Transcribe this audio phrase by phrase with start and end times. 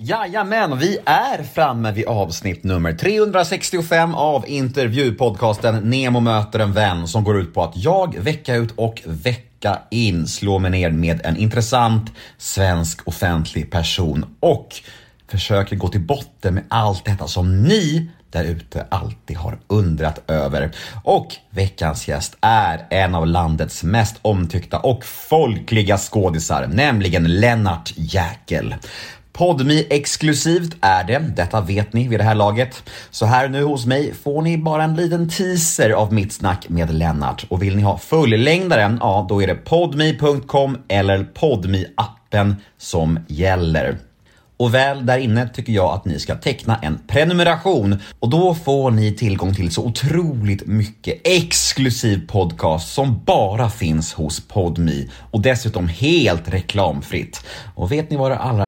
[0.00, 7.24] Jajamän, vi är framme vid avsnitt nummer 365 av intervjupodcasten Nemo möter en vän som
[7.24, 11.36] går ut på att jag vecka ut och vecka in slår mig ner med en
[11.36, 14.68] intressant svensk offentlig person och
[15.28, 20.70] försöker gå till botten med allt detta som ni där ute alltid har undrat över.
[21.04, 28.74] Och veckans gäst är en av landets mest omtyckta och folkliga skådisar, nämligen Lennart Jäkel.
[29.38, 32.82] Podmi exklusivt är det, detta vet ni vid det här laget.
[33.10, 36.94] Så här nu hos mig får ni bara en liten teaser av mitt snack med
[36.94, 37.46] Lennart.
[37.48, 43.98] Och vill ni ha fullängdaren, ja då är det podmi.com eller podmi appen som gäller.
[44.56, 48.90] Och väl där inne tycker jag att ni ska teckna en prenumeration och då får
[48.90, 55.88] ni tillgång till så otroligt mycket exklusiv podcast som bara finns hos Podmi och dessutom
[55.88, 57.44] helt reklamfritt.
[57.74, 58.67] Och vet ni vad det allra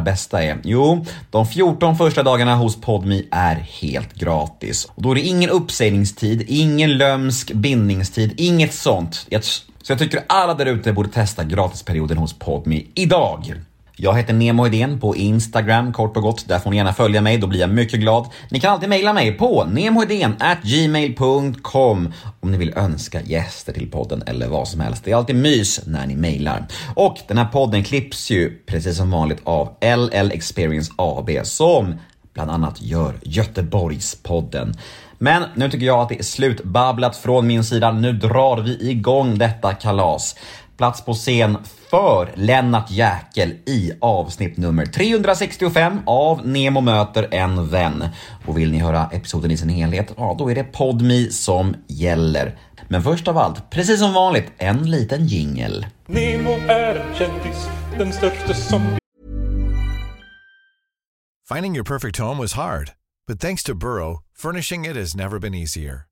[0.00, 0.58] Bästa är?
[0.64, 4.84] Jo, de 14 första dagarna hos Podmi är helt gratis.
[4.94, 9.26] Och då är det ingen uppsägningstid, ingen lömsk bindningstid, inget sånt.
[9.82, 13.54] Så jag tycker alla där ute borde testa gratisperioden hos Podmi idag.
[13.96, 16.48] Jag heter Nemo Idén på Instagram kort och gott.
[16.48, 18.26] Där får ni gärna följa mig, då blir jag mycket glad.
[18.50, 19.66] Ni kan alltid mejla mig på
[20.62, 25.04] gmail.com om ni vill önska gäster till podden eller vad som helst.
[25.04, 26.66] Det är alltid mys när ni mejlar.
[26.94, 31.94] Och den här podden klipps ju precis som vanligt av LL Experience AB som
[32.34, 34.74] bland annat gör Göteborgspodden.
[35.18, 37.92] Men nu tycker jag att det är slutbabblat från min sida.
[37.92, 40.36] Nu drar vi igång detta kalas.
[40.82, 41.58] Plats på scen
[41.90, 48.04] för Lennart Jäkel i avsnitt nummer 365 av Nemo möter en vän.
[48.46, 52.58] Och vill ni höra episoden i sin helhet, ja då är det Podmi som gäller.
[52.88, 55.86] Men först av allt, precis som vanligt, en liten jingel.
[56.06, 57.68] Nemo är en kändis,
[57.98, 58.96] den största som...
[61.54, 62.90] Finding your perfect home was hard,
[63.28, 66.11] but thanks to Burrow, furnishing it has never been easier.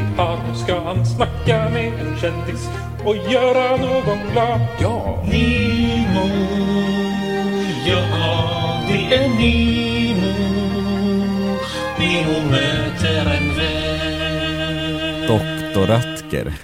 [0.00, 2.68] Nu ska han snacka med en kändis
[3.04, 4.60] och göra någon glad.
[4.80, 5.24] Ja.
[5.24, 6.28] Nemo,
[7.86, 10.32] ja, det är Nemo.
[11.98, 15.26] Nemo möter en vän.
[15.28, 16.54] Doktor Röttger.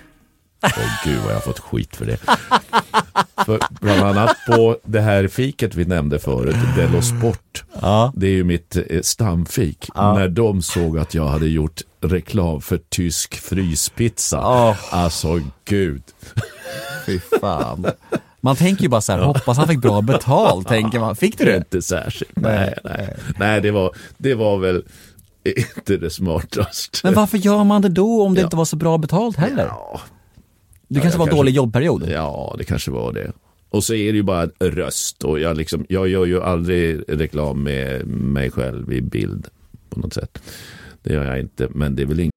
[0.62, 2.18] Åh gud vad jag har fått skit för det.
[3.46, 7.64] för bland annat på det här fiket vi nämnde förut, Dello Sport.
[7.82, 8.12] Ja.
[8.16, 9.88] Det är ju mitt eh, stamfik.
[9.94, 10.14] Ja.
[10.14, 14.40] När de såg att jag hade gjort reklam för tysk fryspizza.
[14.40, 14.76] Åh.
[14.90, 16.02] Alltså gud.
[17.06, 17.86] Fy fan.
[18.40, 21.16] Man tänker ju bara så här, hoppas han fick bra betalt, tänker man.
[21.16, 21.56] Fick du det?
[21.56, 22.32] Inte särskilt.
[22.36, 23.16] Nej, nej.
[23.38, 24.82] Nej, det var, det var väl
[25.44, 26.98] inte det smartaste.
[27.02, 28.44] Men varför gör man det då om det Ja.
[28.46, 29.66] inte var så bra betalt heller?
[29.66, 30.00] Ja,
[30.88, 32.08] Det kanske jag var en kanske- dålig jobbperiod?
[32.08, 33.32] Ja, det kanske var det.
[33.70, 37.62] Och så är det ju bara röst och jag, liksom, jag gör ju aldrig reklam
[37.62, 39.46] med mig själv i bild
[39.90, 40.38] på något sätt.
[41.02, 42.32] Det gör jag inte, men det är väl inget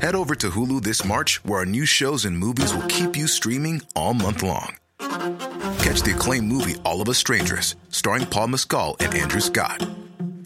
[0.00, 3.28] Head over to Hulu this March, where our new shows and movies will keep you
[3.28, 4.76] streaming all month long.
[5.78, 9.86] Catch the acclaimed movie All of Us Strangers, starring Paul Mescal and Andrew Scott.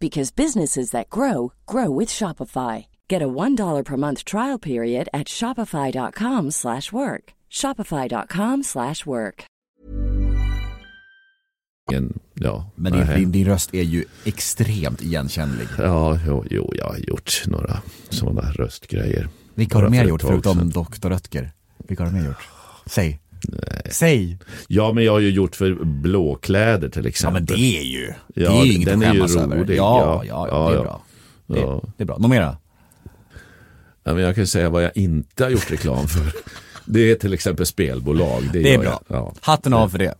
[0.00, 2.86] because businesses that grow grow with Shopify.
[3.08, 7.32] Get a $1 per month trial period at shopify.com/work.
[7.50, 9.44] shopify.com/work.
[11.92, 15.68] En- Ja, Men din, din, din röst är ju extremt igenkännlig.
[15.78, 19.28] Ja, jo, jo, jag har gjort några sådana röstgrejer.
[19.54, 20.70] Vilka har du mer gjort förutom.
[20.70, 21.08] Dr.
[21.08, 21.52] Röttger?
[21.88, 22.48] Vilka har du mer gjort?
[22.86, 23.20] Säg.
[23.90, 24.38] Säg.
[24.68, 27.34] Ja, men jag har ju gjort för blåkläder till Ja exempel.
[27.34, 29.56] men det är ju, det Ja, är ju inget den att är ju skämmas över.
[29.74, 31.02] Ja, Ja, ja, ja, det är ja, bra.
[31.46, 31.82] Det, Ja.
[31.96, 32.18] det är bra.
[32.18, 32.56] Något mera?
[34.04, 36.32] Ja, men jag kan säga vad jag inte har gjort reklam för.
[36.88, 38.42] Det är till exempel spelbolag.
[38.52, 39.00] Det, Det är bra.
[39.08, 39.16] Jag.
[39.16, 39.32] Ja.
[39.40, 40.14] Hatten av för det.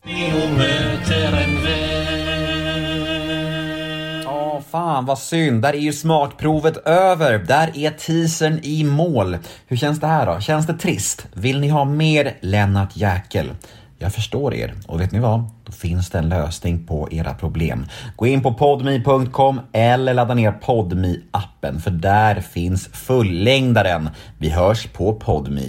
[4.71, 5.63] Fan vad synd.
[5.63, 7.39] Där är ju smakprovet över.
[7.39, 9.39] Där är teasern i mål.
[9.67, 10.41] Hur känns det här då?
[10.41, 11.27] Känns det trist?
[11.33, 13.51] Vill ni ha mer Lennart Jäkel?
[13.99, 14.75] Jag förstår er.
[14.87, 15.51] Och vet ni vad?
[15.65, 17.87] Då finns det en lösning på era problem.
[18.17, 24.11] Gå in på podme.com eller ladda ner podme appen för där finns fullängdaren.
[24.39, 25.63] Vi hörs på podme.